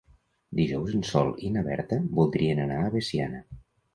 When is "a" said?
2.87-2.91